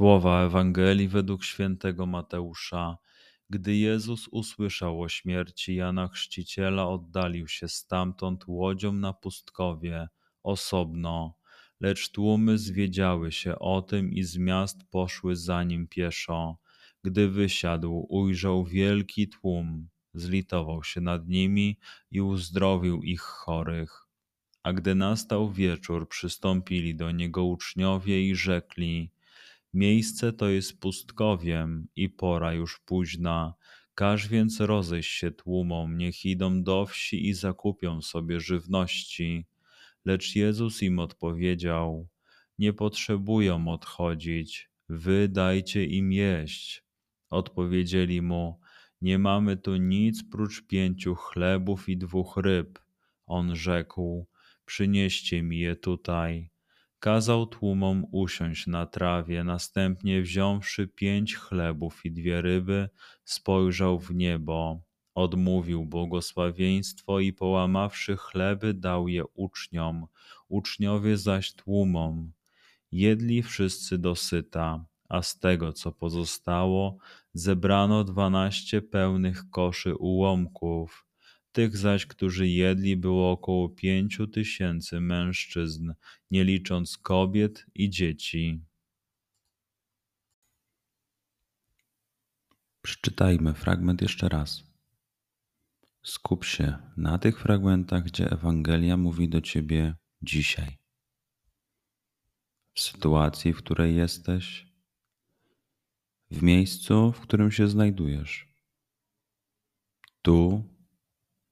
[0.00, 2.98] Słowa Ewangelii według świętego Mateusza.
[3.50, 10.08] Gdy Jezus usłyszał o śmierci Jana Chrzciciela, oddalił się stamtąd łodzią na pustkowie,
[10.42, 11.34] osobno,
[11.80, 16.58] lecz tłumy zwiedziały się o tym i z miast poszły za nim pieszo.
[17.04, 21.78] Gdy wysiadł, ujrzał wielki tłum, zlitował się nad nimi
[22.10, 24.06] i uzdrowił ich chorych.
[24.62, 29.10] A gdy nastał wieczór, przystąpili do niego uczniowie i rzekli:
[29.74, 33.54] Miejsce to jest pustkowiem i pora już późna.
[33.94, 39.46] Każ więc rozejść się tłumom, niech idą do wsi i zakupią sobie żywności.
[40.04, 42.08] Lecz Jezus im odpowiedział:
[42.58, 46.84] Nie potrzebują odchodzić, wy dajcie im jeść.
[47.30, 48.60] Odpowiedzieli mu:
[49.02, 52.78] Nie mamy tu nic prócz pięciu chlebów i dwóch ryb.
[53.26, 54.26] On rzekł:
[54.66, 56.49] Przynieście mi je tutaj.
[57.00, 62.88] Kazał tłumom usiąść na trawie, następnie wziąwszy pięć chlebów i dwie ryby,
[63.24, 64.80] spojrzał w niebo,
[65.14, 70.06] odmówił błogosławieństwo i połamawszy chleby dał je uczniom,
[70.48, 72.32] uczniowie zaś tłumom.
[72.92, 76.98] Jedli wszyscy dosyta, a z tego, co pozostało,
[77.34, 81.09] zebrano dwanaście pełnych koszy ułomków.
[81.52, 85.92] Tych zaś, którzy jedli, było około pięciu tysięcy mężczyzn,
[86.30, 88.60] nie licząc kobiet i dzieci.
[92.82, 94.62] Przeczytajmy fragment jeszcze raz.
[96.02, 100.78] Skup się na tych fragmentach, gdzie Ewangelia mówi do ciebie dzisiaj.
[102.74, 104.66] W sytuacji, w której jesteś,
[106.30, 108.48] w miejscu, w którym się znajdujesz.
[110.22, 110.64] Tu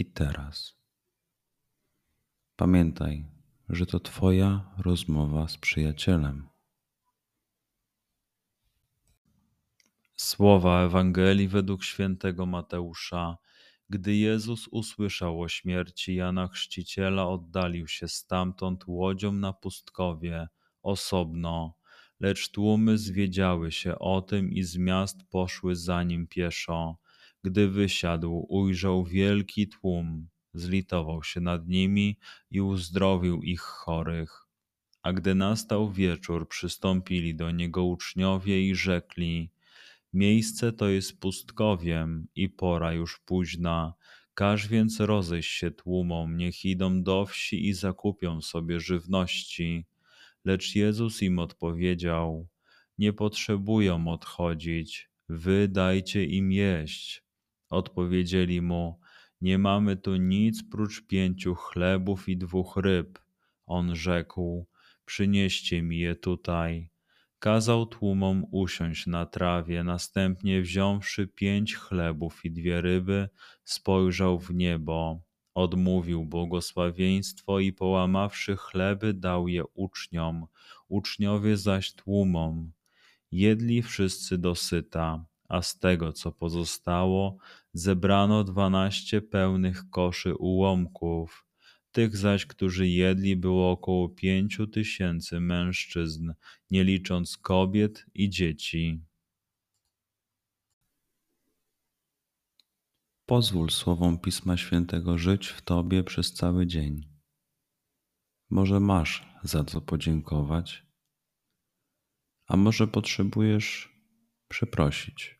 [0.00, 0.74] i teraz.
[2.56, 3.26] Pamiętaj,
[3.68, 6.48] że to Twoja rozmowa z przyjacielem.
[10.16, 13.36] Słowa Ewangelii według świętego Mateusza.
[13.90, 20.48] Gdy Jezus usłyszał o śmierci Jana Chrzciciela, oddalił się stamtąd łodzią na pustkowie,
[20.82, 21.74] osobno,
[22.20, 26.98] lecz tłumy zwiedziały się o tym i z miast poszły za nim pieszo.
[27.44, 32.18] Gdy wysiadł, ujrzał wielki tłum, zlitował się nad nimi
[32.50, 34.46] i uzdrowił ich chorych.
[35.02, 39.50] A gdy nastał wieczór, przystąpili do niego uczniowie i rzekli:
[40.12, 43.94] Miejsce to jest pustkowiem i pora już późna.
[44.34, 49.86] Każ więc rozejść się tłumom, niech idą do wsi i zakupią sobie żywności.
[50.44, 52.48] Lecz Jezus im odpowiedział:
[52.98, 57.29] Nie potrzebują odchodzić, wy dajcie im jeść.
[57.70, 59.00] Odpowiedzieli mu:
[59.40, 63.18] Nie mamy tu nic prócz pięciu chlebów i dwóch ryb.
[63.66, 64.66] On rzekł:
[65.04, 66.90] Przynieście mi je tutaj.
[67.38, 73.28] Kazał tłumom usiąść na trawie, następnie wziąwszy pięć chlebów i dwie ryby,
[73.64, 75.22] spojrzał w niebo,
[75.54, 80.46] odmówił błogosławieństwo i połamawszy chleby dał je uczniom,
[80.88, 82.72] uczniowie zaś tłumom.
[83.32, 87.36] Jedli wszyscy dosyta a z tego, co pozostało,
[87.72, 91.46] zebrano dwanaście pełnych koszy ułomków.
[91.92, 96.32] Tych zaś, którzy jedli, było około pięciu tysięcy mężczyzn,
[96.70, 99.02] nie licząc kobiet i dzieci.
[103.26, 107.08] Pozwól słowom Pisma Świętego żyć w Tobie przez cały dzień.
[108.50, 110.86] Może masz za co podziękować,
[112.46, 113.92] a może potrzebujesz
[114.48, 115.39] przeprosić.